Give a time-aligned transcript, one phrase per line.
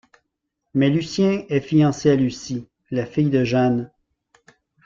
[0.73, 3.91] Mais Lucien est fiancé à Lucie, la fille de Jeanne.